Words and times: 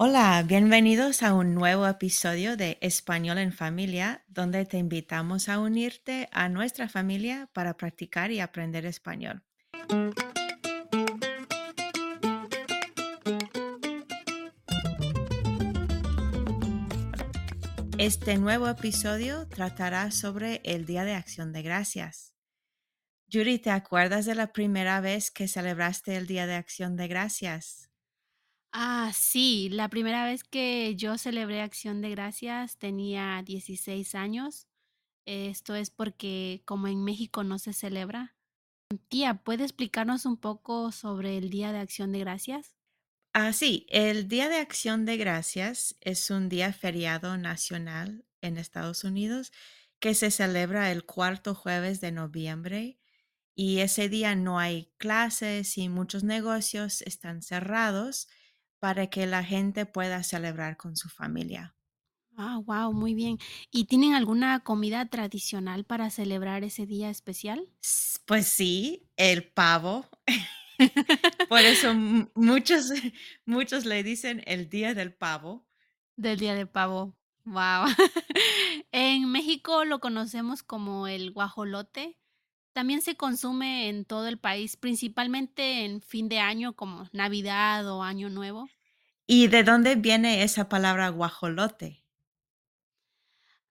Hola, 0.00 0.44
bienvenidos 0.46 1.24
a 1.24 1.34
un 1.34 1.56
nuevo 1.56 1.84
episodio 1.84 2.56
de 2.56 2.78
Español 2.80 3.36
en 3.38 3.52
Familia, 3.52 4.22
donde 4.28 4.64
te 4.64 4.78
invitamos 4.78 5.48
a 5.48 5.58
unirte 5.58 6.28
a 6.30 6.48
nuestra 6.48 6.88
familia 6.88 7.50
para 7.52 7.76
practicar 7.76 8.30
y 8.30 8.38
aprender 8.38 8.86
español. 8.86 9.42
Este 17.98 18.38
nuevo 18.38 18.68
episodio 18.68 19.48
tratará 19.48 20.12
sobre 20.12 20.60
el 20.62 20.86
Día 20.86 21.02
de 21.02 21.14
Acción 21.14 21.52
de 21.52 21.62
Gracias. 21.62 22.32
Yuri, 23.26 23.58
¿te 23.58 23.70
acuerdas 23.70 24.26
de 24.26 24.36
la 24.36 24.52
primera 24.52 25.00
vez 25.00 25.32
que 25.32 25.48
celebraste 25.48 26.14
el 26.14 26.28
Día 26.28 26.46
de 26.46 26.54
Acción 26.54 26.94
de 26.94 27.08
Gracias? 27.08 27.87
Ah, 28.72 29.12
sí, 29.14 29.68
la 29.70 29.88
primera 29.88 30.24
vez 30.24 30.44
que 30.44 30.94
yo 30.94 31.16
celebré 31.18 31.62
Acción 31.62 32.00
de 32.02 32.10
Gracias 32.10 32.78
tenía 32.78 33.42
16 33.44 34.14
años. 34.14 34.66
Esto 35.26 35.74
es 35.74 35.90
porque 35.90 36.62
como 36.66 36.88
en 36.88 37.04
México 37.04 37.44
no 37.44 37.58
se 37.58 37.72
celebra. 37.72 38.36
Tía, 39.08 39.42
¿puede 39.44 39.64
explicarnos 39.64 40.26
un 40.26 40.38
poco 40.38 40.92
sobre 40.92 41.38
el 41.38 41.50
Día 41.50 41.72
de 41.72 41.78
Acción 41.80 42.12
de 42.12 42.20
Gracias? 42.20 42.74
Ah, 43.34 43.52
sí, 43.52 43.86
el 43.88 44.28
Día 44.28 44.48
de 44.48 44.56
Acción 44.56 45.04
de 45.04 45.16
Gracias 45.16 45.96
es 46.00 46.30
un 46.30 46.48
día 46.48 46.72
feriado 46.72 47.36
nacional 47.36 48.24
en 48.40 48.56
Estados 48.58 49.04
Unidos 49.04 49.52
que 50.00 50.14
se 50.14 50.30
celebra 50.30 50.90
el 50.92 51.04
cuarto 51.04 51.54
jueves 51.54 52.00
de 52.00 52.12
noviembre 52.12 52.98
y 53.54 53.80
ese 53.80 54.08
día 54.08 54.34
no 54.34 54.58
hay 54.58 54.92
clases 54.98 55.78
y 55.78 55.88
muchos 55.88 56.24
negocios 56.24 57.02
están 57.02 57.42
cerrados 57.42 58.28
para 58.80 59.08
que 59.08 59.26
la 59.26 59.44
gente 59.44 59.86
pueda 59.86 60.22
celebrar 60.22 60.76
con 60.76 60.96
su 60.96 61.08
familia. 61.08 61.74
Ah, 62.36 62.60
wow, 62.64 62.92
muy 62.92 63.14
bien. 63.14 63.38
¿Y 63.70 63.86
tienen 63.86 64.14
alguna 64.14 64.60
comida 64.60 65.06
tradicional 65.06 65.84
para 65.84 66.10
celebrar 66.10 66.62
ese 66.62 66.86
día 66.86 67.10
especial? 67.10 67.68
Pues 68.26 68.46
sí, 68.46 69.08
el 69.16 69.44
pavo. 69.44 70.06
Por 71.48 71.58
eso 71.60 71.94
muchos, 72.34 72.90
muchos 73.44 73.84
le 73.84 74.02
dicen 74.02 74.42
el 74.46 74.68
Día 74.68 74.94
del 74.94 75.12
Pavo. 75.12 75.66
Del 76.16 76.38
Día 76.38 76.54
de 76.54 76.66
Pavo. 76.66 77.16
Wow. 77.44 77.86
En 78.92 79.30
México 79.30 79.84
lo 79.84 80.00
conocemos 80.00 80.62
como 80.62 81.06
el 81.08 81.32
guajolote. 81.32 82.18
También 82.78 83.02
se 83.02 83.16
consume 83.16 83.88
en 83.88 84.04
todo 84.04 84.28
el 84.28 84.38
país, 84.38 84.76
principalmente 84.76 85.84
en 85.84 86.00
fin 86.00 86.28
de 86.28 86.38
año, 86.38 86.74
como 86.74 87.08
Navidad 87.12 87.84
o 87.92 88.04
Año 88.04 88.30
Nuevo. 88.30 88.68
¿Y 89.26 89.48
de 89.48 89.64
dónde 89.64 89.96
viene 89.96 90.44
esa 90.44 90.68
palabra 90.68 91.08
guajolote? 91.08 92.04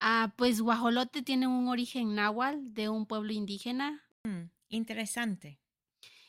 Ah, 0.02 0.34
pues 0.36 0.60
guajolote 0.60 1.22
tiene 1.22 1.48
un 1.48 1.70
origen 1.70 2.16
náhuatl 2.16 2.74
de 2.74 2.90
un 2.90 3.06
pueblo 3.06 3.32
indígena. 3.32 4.04
Mm, 4.26 4.50
interesante. 4.68 5.62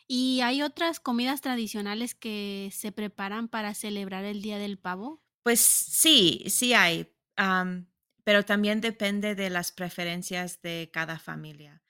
Y 0.06 0.40
hay 0.42 0.62
otras 0.62 1.00
comidas 1.00 1.40
tradicionales 1.40 2.14
que 2.14 2.70
se 2.72 2.92
preparan 2.92 3.48
para 3.48 3.74
celebrar 3.74 4.24
el 4.24 4.40
Día 4.40 4.58
del 4.58 4.78
Pavo. 4.78 5.20
Pues 5.42 5.58
sí, 5.58 6.44
sí 6.46 6.74
hay, 6.74 7.12
pero 8.22 8.44
también 8.44 8.80
depende 8.80 9.34
de 9.34 9.50
las 9.50 9.72
preferencias 9.72 10.62
de 10.62 10.90
cada 10.92 11.18
familia. 11.18 11.82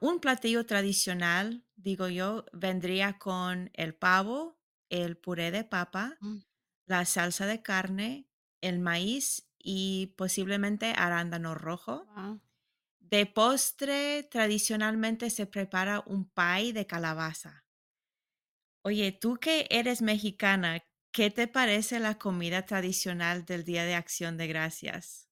Un 0.00 0.20
platillo 0.20 0.64
tradicional, 0.64 1.64
digo 1.76 2.08
yo, 2.08 2.44
vendría 2.52 3.18
con 3.18 3.70
el 3.74 3.94
pavo, 3.94 4.58
el 4.88 5.16
puré 5.18 5.50
de 5.50 5.64
papa, 5.64 6.18
Mm, 6.22 6.42
la 6.86 7.04
salsa 7.04 7.46
de 7.46 7.62
carne, 7.62 8.28
el 8.62 8.78
maíz 8.80 9.50
y 9.58 10.14
posiblemente 10.16 10.94
arándano 10.96 11.54
rojo. 11.54 12.08
De 13.00 13.26
postre, 13.26 14.22
tradicionalmente 14.24 15.30
se 15.30 15.46
prepara 15.46 16.02
un 16.06 16.30
pie 16.30 16.72
de 16.72 16.86
calabaza. 16.86 17.66
Oye, 18.82 19.12
tú 19.12 19.36
que 19.36 19.68
eres 19.70 20.02
mexicana, 20.02 20.80
¿qué 21.12 21.30
te 21.30 21.46
parece 21.46 22.00
la 22.00 22.18
comida 22.18 22.66
tradicional 22.66 23.44
del 23.44 23.62
Día 23.64 23.84
de 23.84 23.94
Acción 23.94 24.36
de 24.36 24.48
Gracias? 24.48 25.27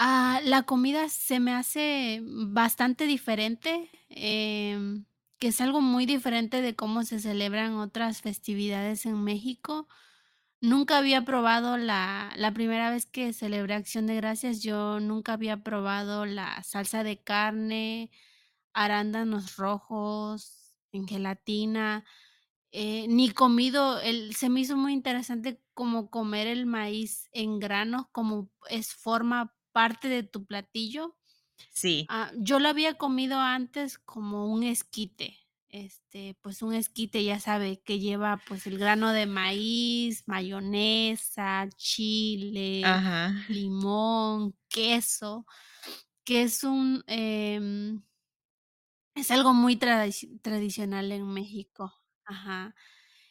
Ah, 0.00 0.40
la 0.44 0.62
comida 0.62 1.08
se 1.08 1.40
me 1.40 1.52
hace 1.52 2.20
bastante 2.24 3.04
diferente, 3.06 3.90
em, 4.08 5.04
que 5.40 5.48
es 5.48 5.60
algo 5.60 5.80
muy 5.80 6.06
diferente 6.06 6.62
de 6.62 6.76
cómo 6.76 7.02
se 7.02 7.18
celebran 7.18 7.74
otras 7.74 8.22
festividades 8.22 9.06
en 9.06 9.24
México. 9.24 9.88
Nunca 10.60 10.98
había 10.98 11.24
probado 11.24 11.76
la 11.78 12.32
la 12.36 12.52
primera 12.54 12.90
vez 12.90 13.06
que 13.06 13.32
celebré 13.32 13.74
Acción 13.74 14.06
de 14.06 14.16
Gracias, 14.16 14.62
yo 14.62 15.00
nunca 15.00 15.34
había 15.34 15.62
probado 15.64 16.26
la 16.26 16.62
salsa 16.64 17.04
de 17.04 17.18
carne, 17.22 18.10
arándanos 18.74 19.56
rojos 19.56 20.74
en 20.92 21.08
gelatina, 21.08 22.04
eh, 22.72 23.06
ni 23.08 23.30
comido 23.32 24.00
el 24.00 24.34
se 24.36 24.50
me 24.50 24.60
hizo 24.60 24.76
muy 24.76 24.92
interesante 24.94 25.62
como 25.74 26.10
comer 26.10 26.46
el 26.48 26.66
maíz 26.66 27.28
en 27.32 27.58
granos, 27.60 28.06
como 28.12 28.50
es 28.70 28.94
forma 28.94 29.54
parte 29.72 30.08
de 30.08 30.22
tu 30.24 30.46
platillo. 30.46 31.16
Sí, 31.70 32.10
Ah, 32.10 32.32
yo 32.38 32.58
lo 32.60 32.68
había 32.68 32.94
comido 32.96 33.38
antes 33.38 33.98
como 33.98 34.46
un 34.52 34.62
esquite, 34.64 35.38
este, 35.68 36.36
pues, 36.42 36.62
un 36.62 36.74
esquite, 36.74 37.22
ya 37.24 37.38
sabe, 37.40 37.82
que 37.82 37.98
lleva, 38.00 38.44
pues, 38.46 38.66
el 38.66 38.78
grano 38.78 39.12
de 39.12 39.26
maíz, 39.26 40.24
mayonesa, 40.26 41.68
chile, 41.76 43.02
ajá. 43.02 43.32
limón, 43.46 44.56
queso, 44.68 45.46
que 46.24 46.42
es 46.44 46.64
un, 46.64 47.04
em, 47.08 48.02
es 49.14 49.30
algo 49.30 49.52
muy 49.52 49.76
tradici 49.76 50.38
tradicional 50.38 51.12
en 51.12 51.26
México. 51.26 51.92
Ajá. 52.24 52.74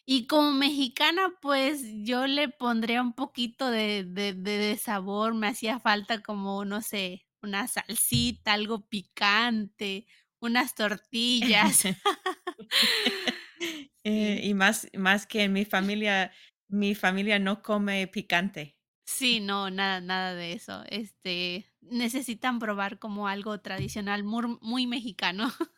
Y 0.09 0.25
como 0.25 0.53
mexicana, 0.53 1.33
pues, 1.41 1.81
yo 2.05 2.27
le 2.27 2.47
pondría 2.47 3.01
un 3.01 3.11
poquito 3.11 3.69
de 3.69 4.05
de 4.05 4.31
de 4.33 4.57
de 4.57 4.77
sabor, 4.77 5.33
me 5.33 5.47
hacía 5.49 5.81
falta 5.81 6.21
como, 6.23 6.63
no 6.63 6.81
sé, 6.81 7.27
una 7.41 7.67
salsita, 7.67 8.53
algo 8.53 8.87
picante, 8.87 10.07
unas 10.39 10.75
tortillas. 10.75 11.83
Eh, 14.03 14.41
y 14.43 14.53
más 14.53 14.87
más 14.97 15.27
que 15.27 15.43
en 15.43 15.53
mi 15.53 15.65
familia, 15.65 16.31
mi 16.69 16.95
familia 16.95 17.39
no 17.39 17.61
come 17.61 18.07
picante. 18.07 18.75
Sí, 19.05 19.39
no, 19.39 19.69
nada 19.69 20.01
nada 20.01 20.33
de 20.35 20.51
eso, 20.53 20.83
este, 20.89 21.65
necesitan 21.79 22.59
probar 22.59 22.99
como 22.99 23.27
algo 23.29 23.57
tradicional, 23.61 24.23
mur 24.25 24.59
muy 24.61 24.85
mexicano. 24.85 25.47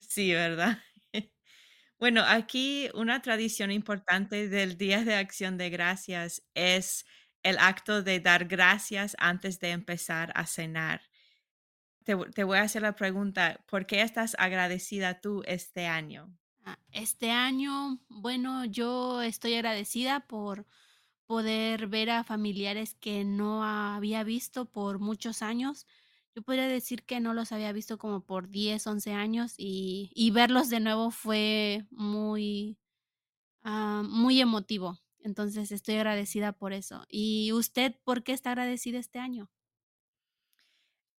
Sí, 0.00 0.32
¿verdad? 0.32 0.78
Bueno, 1.98 2.22
aquí 2.26 2.88
una 2.94 3.22
tradición 3.22 3.70
importante 3.70 4.48
del 4.48 4.76
Día 4.78 5.04
de 5.04 5.14
Acción 5.14 5.56
de 5.58 5.70
Gracias 5.70 6.42
es 6.54 7.04
el 7.42 7.58
acto 7.58 8.02
de 8.02 8.20
dar 8.20 8.44
gracias 8.46 9.16
antes 9.18 9.58
de 9.60 9.70
empezar 9.70 10.32
a 10.34 10.46
cenar. 10.46 11.02
Te, 12.04 12.16
te 12.34 12.42
voy 12.44 12.58
a 12.58 12.62
hacer 12.62 12.82
la 12.82 12.96
pregunta, 12.96 13.64
¿por 13.68 13.86
qué 13.86 14.02
estás 14.02 14.34
agradecida 14.40 15.20
tú 15.20 15.42
este 15.46 15.86
año? 15.86 16.36
Ah, 16.64 16.78
este 16.92 17.30
año, 17.30 18.00
bueno, 18.08 18.64
yo 18.64 19.22
estoy 19.22 19.54
agradecida 19.54 20.20
por 20.26 20.66
poder 21.26 21.88
ver 21.88 22.10
a 22.10 22.24
familiares 22.24 22.94
que 22.94 23.24
no 23.24 23.64
había 23.64 24.24
visto 24.24 24.66
por 24.66 24.98
muchos 25.00 25.42
años. 25.42 25.86
Yo 26.34 26.42
podría 26.42 26.68
decir 26.68 27.04
que 27.04 27.20
no 27.20 27.34
los 27.34 27.52
había 27.52 27.72
visto 27.72 27.98
como 27.98 28.24
por 28.24 28.48
10, 28.48 28.86
11 28.86 29.12
años 29.12 29.54
y, 29.56 30.10
y 30.14 30.30
verlos 30.30 30.70
de 30.70 30.80
nuevo 30.80 31.10
fue 31.10 31.86
muy, 31.90 32.78
ah, 33.62 34.02
muy 34.08 34.40
emotivo. 34.40 34.98
Entonces 35.20 35.72
estoy 35.72 35.96
agradecida 35.96 36.52
por 36.52 36.72
eso. 36.72 37.04
¿Y 37.08 37.52
usted 37.52 37.96
por 38.04 38.24
qué 38.24 38.32
está 38.32 38.50
agradecida 38.50 38.98
este 38.98 39.18
año? 39.18 39.50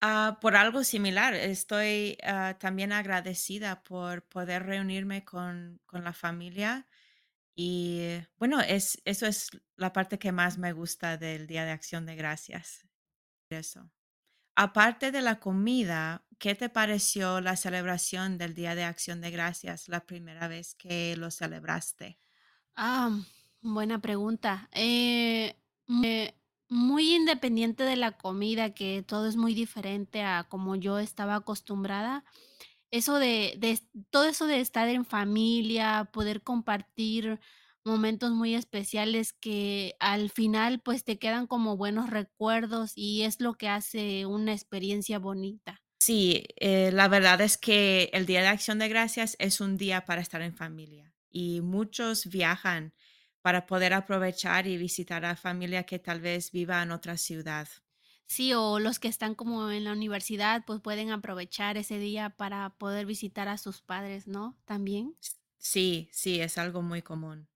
Ah, 0.01 0.39
por 0.41 0.55
algo 0.55 0.85
similar, 0.85 1.35
estoy 1.35 2.19
ah, 2.23 2.57
también 2.61 2.93
agradecida 2.93 3.83
por 3.83 4.23
poder 4.29 4.63
reunirme 4.65 5.25
con, 5.25 5.81
con 5.87 6.05
la 6.05 6.13
familia 6.13 6.87
y 7.57 8.21
bueno, 8.39 8.61
es, 8.61 9.01
eso 9.05 9.27
es 9.27 9.51
la 9.77 9.93
parte 9.93 10.19
que 10.21 10.33
más 10.33 10.59
me 10.59 10.73
gusta 10.73 11.17
del 11.19 11.47
Día 11.49 11.65
de 11.65 11.73
Acción 11.73 12.07
de 12.07 12.17
Gracias. 12.17 12.89
Eso. 13.51 13.91
Aparte 14.61 15.13
de 15.13 15.23
la 15.23 15.39
comida, 15.39 16.25
¿qué 16.41 16.57
te 16.57 16.69
pareció 16.69 17.41
la 17.41 17.55
celebración 17.55 18.39
del 18.39 18.55
Día 18.55 18.75
de 18.75 18.83
Acción 18.83 19.21
de 19.21 19.31
Gracias 19.31 19.89
la 19.89 20.05
primera 20.05 20.49
vez 20.49 20.75
que 20.75 21.15
lo 21.17 21.31
celebraste? 21.31 22.19
Ah, 22.75 23.17
buena 23.61 24.01
pregunta. 24.01 24.69
Eh, 24.73 25.55
muy 25.87 27.15
independiente 27.15 27.85
de 27.85 27.95
la 27.95 28.19
comida, 28.19 28.75
que 28.75 29.05
todo 29.05 29.29
es 29.29 29.37
muy 29.37 29.55
diferente 29.55 30.25
a 30.25 30.43
como 30.49 30.75
yo 30.75 30.99
estaba 30.99 31.37
acostumbrada. 31.37 32.25
Eso 32.91 33.21
de, 33.21 33.81
todo 34.11 34.25
eso 34.25 34.47
de 34.47 34.59
estar 34.59 34.89
en 34.89 35.05
familia, 35.05 36.11
poder 36.13 36.43
compartir 36.43 37.39
momentos 37.85 38.33
muy 38.33 38.55
especiales 38.55 39.33
que 39.33 39.95
al 40.01 40.31
final, 40.31 40.81
pues, 40.83 41.05
te 41.05 41.19
quedan 41.19 41.47
como 41.47 41.77
buenos 41.77 42.11
recuerdos 42.11 42.93
y 42.97 43.23
es 43.23 43.41
lo 43.41 43.55
que 43.55 43.69
hace 43.69 44.27
una 44.27 44.53
experiencia 44.53 45.19
bonita. 45.19 45.81
Sí, 46.01 46.45
eh, 46.57 46.91
la 46.93 47.09
verdad 47.09 47.41
es 47.41 47.57
que 47.59 48.11
el 48.13 48.25
Día 48.27 48.41
de 48.43 48.49
Acción 48.49 48.79
de 48.79 48.89
Gracias 48.89 49.37
es 49.39 49.61
un 49.61 49.77
día 49.77 50.05
para 50.05 50.21
estar 50.21 50.43
en 50.43 50.55
familia 50.57 51.15
y 51.31 51.61
muchos 51.61 52.27
viajan 52.27 52.95
para 53.43 53.67
poder 53.67 53.93
aprovechar 53.93 54.67
y 54.67 54.77
visitar 54.77 55.25
a 55.25 55.37
familia 55.37 55.85
que 55.85 55.99
tal 55.99 56.21
vez 56.21 56.51
viva 56.53 56.83
en 56.83 56.93
otra 56.93 57.17
ciudad. 57.17 57.69
Sí, 58.27 58.53
o 58.55 58.79
los 58.79 58.99
que 59.01 59.09
están 59.09 59.35
como 59.35 59.71
en 59.71 59.83
la 59.85 59.93
universidad, 59.93 60.65
pues, 60.67 60.81
pueden 60.81 61.11
aprovechar 61.11 61.77
ese 61.77 61.99
día 61.99 62.31
para 62.31 62.71
poder 62.79 63.07
visitar 63.07 63.49
a 63.49 63.59
sus 63.59 63.83
padres, 63.83 64.27
¿no? 64.29 64.57
También. 64.67 65.17
Sí, 65.59 66.09
sí, 66.13 66.41
es 66.41 66.59
algo 66.59 66.83
muy 66.83 67.03
común. 67.03 67.49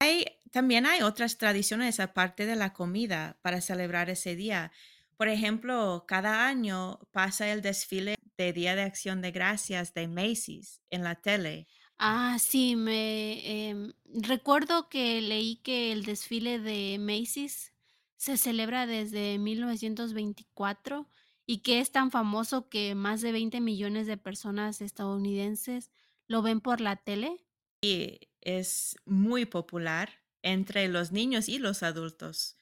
Hay, 0.00 0.24
también 0.50 0.86
hay 0.86 1.02
otras 1.02 1.36
tradiciones 1.38 2.00
aparte 2.00 2.46
de 2.46 2.56
la 2.56 2.72
comida 2.72 3.38
para 3.42 3.60
celebrar 3.60 4.08
ese 4.10 4.34
día. 4.34 4.72
Por 5.16 5.28
ejemplo, 5.28 6.04
cada 6.08 6.46
año 6.46 6.98
pasa 7.12 7.50
el 7.52 7.60
desfile 7.60 8.16
de 8.38 8.52
Día 8.54 8.74
de 8.74 8.82
Acción 8.82 9.20
de 9.20 9.30
Gracias 9.30 9.92
de 9.92 10.08
Macy's 10.08 10.82
en 10.90 11.04
la 11.04 11.16
tele. 11.16 11.68
Ah, 11.98 12.38
sí, 12.38 12.76
me, 12.76 13.68
em, 13.68 13.92
recuerdo 14.06 14.88
que 14.88 15.20
leí 15.20 15.56
que 15.56 15.92
el 15.92 16.04
desfile 16.04 16.58
de 16.58 16.98
Macy's 16.98 17.74
se 18.16 18.38
celebra 18.38 18.86
desde 18.86 19.38
1924 19.38 21.08
y 21.46 21.58
que 21.58 21.80
es 21.80 21.92
tan 21.92 22.10
famoso 22.10 22.70
que 22.70 22.94
más 22.94 23.20
de 23.20 23.32
20 23.32 23.60
millones 23.60 24.06
de 24.06 24.16
personas 24.16 24.80
estadounidenses 24.80 25.90
lo 26.26 26.40
ven 26.40 26.62
por 26.62 26.80
la 26.80 26.96
tele. 26.96 27.44
Y 27.82 28.29
es 28.40 28.96
muy 29.04 29.46
popular 29.46 30.22
entre 30.42 30.88
los 30.88 31.12
niños 31.12 31.48
y 31.48 31.58
los 31.58 31.82
adultos, 31.82 32.56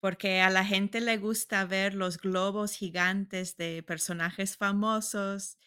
porque 0.00 0.40
a 0.42 0.50
la 0.50 0.64
gente 0.64 1.00
le 1.00 1.18
gusta 1.18 1.64
ver 1.66 1.94
los 1.94 2.18
globos 2.18 2.72
gigantes 2.74 3.56
de 3.56 3.82
personajes 3.82 4.56
famosos 4.56 5.58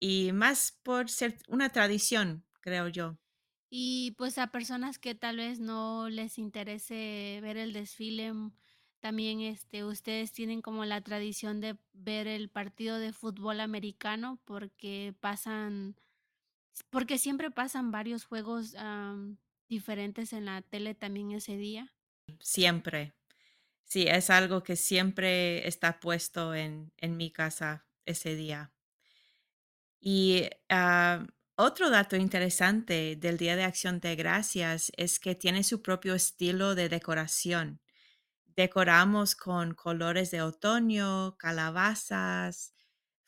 y 0.00 0.32
más 0.32 0.72
por 0.82 1.10
ser 1.10 1.38
una 1.48 1.70
tradición, 1.70 2.46
creo 2.60 2.88
yo. 2.88 3.18
Y 3.70 4.12
pues 4.18 4.36
a 4.38 4.48
personas 4.48 4.98
que 4.98 5.14
tal 5.14 5.38
vez 5.38 5.58
no 5.60 6.08
les 6.10 6.38
interese 6.38 7.38
ver 7.42 7.56
el 7.56 7.72
desfile, 7.72 8.32
mm, 8.32 8.52
también 9.00 9.40
este, 9.40 9.84
ustedes 9.84 10.32
tienen 10.32 10.60
como 10.62 10.84
la 10.84 11.00
tradición 11.00 11.60
de 11.60 11.78
ver 11.92 12.26
el 12.28 12.50
partido 12.50 12.98
de 12.98 13.12
fútbol 13.12 13.60
americano 13.60 14.40
porque 14.44 15.14
pasan 15.20 15.96
Porque 16.90 17.18
siempre 17.18 17.50
pasan 17.50 17.90
varios 17.90 18.24
juegos, 18.24 18.74
diferentes 19.68 20.32
en 20.32 20.44
la 20.44 20.62
tele 20.62 20.94
también 20.94 21.32
ese 21.32 21.56
día. 21.56 21.94
Siempre. 22.40 23.14
Sí, 23.84 24.06
es 24.08 24.30
algo 24.30 24.62
que 24.62 24.76
siempre 24.76 25.66
está 25.66 26.00
puesto 26.00 26.54
en, 26.54 26.92
en 26.96 27.16
mi 27.16 27.30
casa 27.30 27.86
ese 28.04 28.36
día. 28.36 28.72
Y 30.00 30.48
ah, 30.68 31.26
otro 31.56 31.90
dato 31.90 32.16
interesante 32.16 33.16
del 33.16 33.38
Día 33.38 33.54
de 33.54 33.62
Acción 33.62 34.00
de 34.00 34.16
Gracias 34.16 34.90
es 34.96 35.20
que 35.20 35.34
tiene 35.34 35.62
su 35.62 35.80
propio 35.80 36.14
estilo 36.14 36.74
de 36.74 36.88
decoración. 36.88 37.80
Decoramos 38.56 39.36
con 39.36 39.74
colores 39.74 40.30
de 40.30 40.42
otoño, 40.42 41.36
calabazas, 41.38 42.74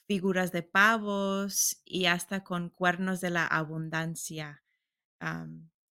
figuras 0.07 0.53
de 0.53 0.63
pavos 0.63 1.81
y 1.85 2.07
hasta 2.07 2.45
con 2.45 2.71
cuernos 2.71 3.21
de 3.21 3.31
la 3.31 3.47
abundancia. 3.47 4.63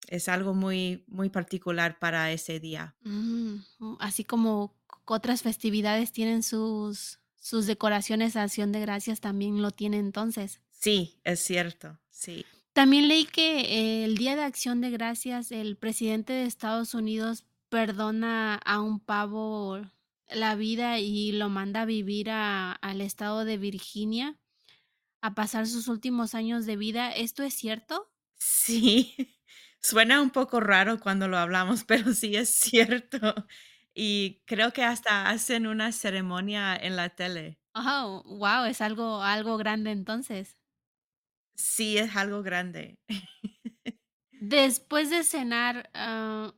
Es 0.07 0.29
algo 0.29 0.53
muy, 0.53 1.03
muy 1.07 1.29
particular 1.29 1.97
para 1.99 2.31
ese 2.31 2.59
día. 2.59 2.95
Mm, 3.03 3.57
así 3.99 4.23
como 4.23 4.75
otras 5.05 5.41
festividades 5.41 6.11
tienen 6.11 6.43
sus 6.43 7.19
sus 7.43 7.65
decoraciones 7.65 8.37
a 8.37 8.43
acción 8.43 8.71
de 8.71 8.79
gracias, 8.79 9.19
también 9.19 9.61
lo 9.61 9.71
tiene 9.71 9.99
entonces. 9.99 10.61
Sí, 10.71 11.19
es 11.25 11.41
cierto, 11.41 11.99
sí. 12.09 12.45
También 12.71 13.09
leí 13.09 13.25
que 13.25 14.05
el 14.05 14.15
Día 14.15 14.37
de 14.37 14.43
Acción 14.43 14.79
de 14.79 14.89
Gracias, 14.89 15.51
el 15.51 15.75
presidente 15.75 16.31
de 16.31 16.45
Estados 16.45 16.93
Unidos 16.93 17.43
perdona 17.67 18.55
a 18.55 18.79
un 18.79 19.01
pavo 19.01 19.81
la 20.35 20.55
vida 20.55 20.99
y 20.99 21.31
lo 21.33 21.49
manda 21.49 21.81
a 21.83 21.85
vivir 21.85 22.29
a 22.31 22.73
al 22.73 23.01
estado 23.01 23.45
de 23.45 23.57
Virginia 23.57 24.39
a 25.21 25.35
pasar 25.35 25.67
sus 25.67 25.87
últimos 25.89 26.35
años 26.35 26.65
de 26.65 26.77
vida, 26.77 27.11
¿esto 27.11 27.43
es 27.43 27.53
cierto? 27.55 28.11
Sí, 28.39 29.15
suena 29.81 30.21
un 30.21 30.29
poco 30.31 30.59
raro 30.59 30.99
cuando 30.99 31.27
lo 31.27 31.37
hablamos, 31.37 31.83
pero 31.87 32.13
sí 32.13 32.35
es 32.35 32.49
cierto. 32.55 33.33
Y 33.93 34.41
creo 34.45 34.73
que 34.73 34.83
hasta 34.83 35.29
hacen 35.29 35.67
una 35.67 35.91
ceremonia 35.91 36.75
en 36.75 36.95
la 36.95 37.09
tele. 37.09 37.59
Oh, 37.75 38.23
guau, 38.25 38.65
es 38.65 38.81
algo 38.81 39.21
algo 39.21 39.57
grande 39.57 39.91
entonces. 39.91 40.57
Sí, 41.55 41.97
es 41.97 42.15
algo 42.15 42.41
grande. 42.43 42.99
Después 44.31 45.09
de 45.09 45.23
cenar, 45.23 45.89
ah, 45.93 46.53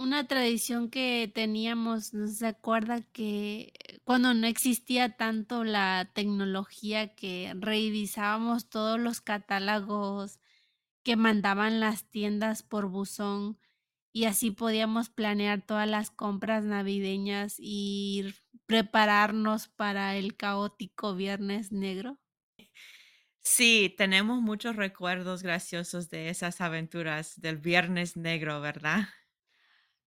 una 0.00 0.26
tradición 0.26 0.90
que 0.90 1.30
teníamos, 1.34 2.14
¿no 2.14 2.26
se 2.28 2.46
acuerda 2.46 3.02
que 3.02 3.72
cuando 4.04 4.32
no 4.34 4.46
existía 4.46 5.16
tanto 5.16 5.64
la 5.64 6.10
tecnología 6.14 7.14
que 7.14 7.52
revisábamos 7.56 8.68
todos 8.70 8.98
los 8.98 9.20
catálogos 9.20 10.40
que 11.04 11.16
mandaban 11.16 11.80
las 11.80 12.10
tiendas 12.10 12.62
por 12.62 12.88
buzón 12.88 13.58
y 14.12 14.24
así 14.26 14.50
podíamos 14.52 15.10
planear 15.10 15.62
todas 15.66 15.88
las 15.88 16.10
compras 16.10 16.64
navideñas 16.64 17.56
y 17.58 18.34
prepararnos 18.66 19.68
para 19.68 20.16
el 20.16 20.36
caótico 20.36 21.14
Viernes 21.16 21.72
Negro? 21.72 22.20
Sí, 23.42 23.94
tenemos 23.96 24.40
muchos 24.42 24.76
recuerdos 24.76 25.42
graciosos 25.42 26.08
de 26.10 26.28
esas 26.30 26.60
aventuras 26.60 27.40
del 27.40 27.58
Viernes 27.58 28.16
Negro, 28.16 28.60
¿verdad? 28.60 29.08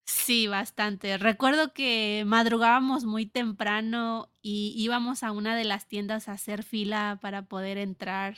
Sí, 0.05 0.47
bastante. 0.47 1.17
Recuerdo 1.17 1.73
que 1.73 2.23
madrugábamos 2.25 3.05
muy 3.05 3.25
temprano 3.25 4.31
y 4.41 4.73
íbamos 4.77 5.23
a 5.23 5.31
una 5.31 5.55
de 5.55 5.63
las 5.63 5.87
tiendas 5.87 6.27
a 6.27 6.33
hacer 6.33 6.63
fila 6.63 7.19
para 7.21 7.45
poder 7.47 7.77
entrar. 7.77 8.37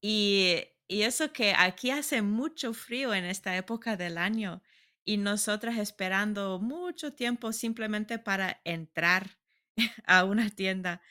Y 0.00 0.56
y 0.90 1.02
eso 1.02 1.34
que 1.34 1.52
aquí 1.54 1.90
hace 1.90 2.22
mucho 2.22 2.72
frío 2.72 3.12
en 3.12 3.26
esta 3.26 3.54
época 3.58 3.96
del 3.98 4.16
año, 4.16 4.62
y 5.04 5.18
nosotras 5.18 5.76
esperando 5.78 6.58
mucho 6.60 7.12
tiempo 7.14 7.52
simplemente 7.52 8.18
para 8.18 8.60
entrar 8.64 9.38
a 10.06 10.24
una 10.24 10.48
tienda. 10.50 11.02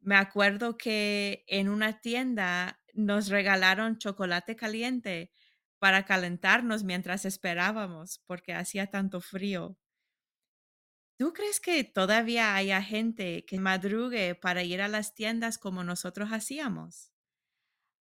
Me 0.00 0.16
acuerdo 0.16 0.78
que 0.78 1.44
en 1.48 1.68
una 1.68 2.00
tienda 2.00 2.80
nos 2.94 3.28
regalaron 3.28 3.98
chocolate 3.98 4.56
caliente 4.56 5.32
para 5.78 6.04
calentarnos 6.04 6.84
mientras 6.84 7.24
esperábamos, 7.24 8.20
porque 8.26 8.54
hacía 8.54 8.88
tanto 8.88 9.20
frío. 9.20 9.78
¿Tú 11.16 11.32
crees 11.32 11.60
que 11.60 11.84
todavía 11.84 12.56
haya 12.56 12.82
gente 12.82 13.44
que 13.44 13.60
madrugue 13.60 14.34
para 14.34 14.64
ir 14.64 14.82
a 14.82 14.88
las 14.88 15.14
tiendas 15.14 15.56
como 15.56 15.84
nosotros 15.84 16.30
hacíamos? 16.32 17.12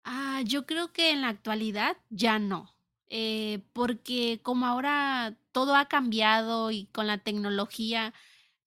Ah, 0.03 0.41
yo 0.45 0.65
creo 0.65 0.93
que 0.93 1.11
en 1.11 1.21
la 1.21 1.29
actualidad 1.29 1.97
ya 2.09 2.39
no, 2.39 2.77
eh, 3.09 3.65
porque 3.73 4.39
como 4.43 4.65
ahora 4.65 5.37
todo 5.51 5.75
ha 5.75 5.87
cambiado 5.87 6.71
y 6.71 6.87
con 6.87 7.07
la 7.07 7.17
tecnología, 7.23 8.13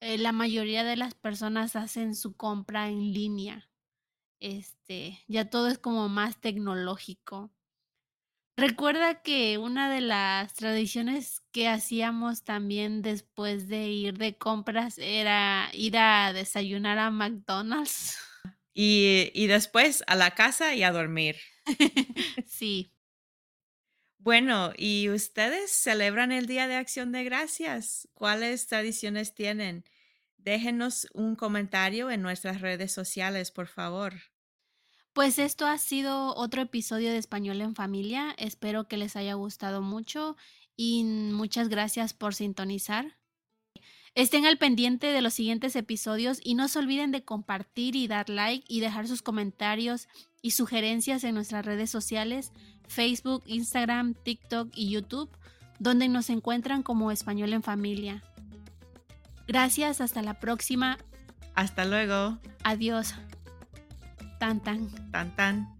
eh, 0.00 0.18
la 0.18 0.32
mayoría 0.32 0.84
de 0.84 0.96
las 0.96 1.14
personas 1.14 1.76
hacen 1.76 2.14
su 2.14 2.36
compra 2.36 2.88
en 2.88 3.12
línea, 3.12 3.70
este, 4.40 5.20
ya 5.28 5.50
todo 5.50 5.68
es 5.68 5.78
como 5.78 6.08
más 6.08 6.40
tecnológico. 6.40 7.52
Recuerda 8.60 9.22
que 9.22 9.56
una 9.56 9.90
de 9.90 10.02
las 10.02 10.52
tradiciones 10.52 11.40
que 11.50 11.66
hacíamos 11.66 12.44
también 12.44 13.00
después 13.00 13.68
de 13.68 13.88
ir 13.88 14.18
de 14.18 14.36
compras 14.36 14.98
era 14.98 15.70
ir 15.72 15.96
a 15.96 16.34
desayunar 16.34 16.98
a 16.98 17.10
McDonald's. 17.10 18.18
Y 18.74 19.32
y 19.34 19.46
después 19.48 20.04
a 20.06 20.14
la 20.14 20.30
casa 20.34 20.74
y 20.74 20.82
a 20.82 20.92
dormir. 20.92 21.36
Sí. 22.46 22.92
Bueno, 24.18 24.72
¿y 24.76 25.08
ustedes 25.08 25.70
celebran 25.70 26.30
el 26.30 26.46
Día 26.46 26.68
de 26.68 26.74
Acción 26.76 27.10
de 27.10 27.24
Gracias? 27.24 28.08
¿Cuáles 28.12 28.66
tradiciones 28.66 29.34
tienen? 29.34 29.84
Déjenos 30.36 31.08
un 31.14 31.36
comentario 31.36 32.10
en 32.10 32.22
nuestras 32.22 32.60
redes 32.60 32.92
sociales, 32.92 33.50
por 33.50 33.66
favor. 33.66 34.14
Pues 35.12 35.38
esto 35.38 35.66
ha 35.66 35.76
sido 35.78 36.34
otro 36.36 36.62
episodio 36.62 37.10
de 37.10 37.18
Español 37.18 37.60
en 37.60 37.74
Familia. 37.74 38.34
Espero 38.38 38.86
que 38.86 38.96
les 38.96 39.16
haya 39.16 39.34
gustado 39.34 39.82
mucho 39.82 40.36
y 40.76 41.02
muchas 41.04 41.68
gracias 41.68 42.14
por 42.14 42.34
sintonizar. 42.34 43.18
Estén 44.14 44.46
al 44.46 44.58
pendiente 44.58 45.08
de 45.08 45.20
los 45.20 45.34
siguientes 45.34 45.76
episodios 45.76 46.40
y 46.42 46.54
no 46.54 46.68
se 46.68 46.78
olviden 46.78 47.10
de 47.10 47.24
compartir 47.24 47.96
y 47.96 48.08
dar 48.08 48.28
like 48.28 48.64
y 48.68 48.80
dejar 48.80 49.06
sus 49.06 49.22
comentarios 49.22 50.08
y 50.42 50.52
sugerencias 50.52 51.22
en 51.24 51.34
nuestras 51.34 51.64
redes 51.64 51.90
sociales, 51.90 52.52
Facebook, 52.88 53.42
Instagram, 53.46 54.14
TikTok 54.14 54.70
y 54.74 54.90
YouTube, 54.90 55.30
donde 55.78 56.08
nos 56.08 56.28
encuentran 56.30 56.82
como 56.82 57.10
Español 57.10 57.52
en 57.52 57.62
Familia. 57.62 58.22
Gracias, 59.46 60.00
hasta 60.00 60.22
la 60.22 60.40
próxima. 60.40 60.98
Hasta 61.54 61.84
luego. 61.84 62.38
Adiós. 62.64 63.14
Tan 64.40 64.56
tan. 64.64 64.88
Tan 65.12 65.28
tan. 65.36 65.79